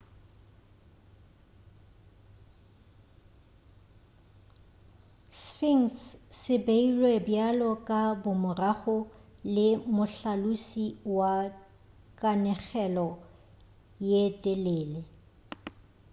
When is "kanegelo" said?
12.19-13.07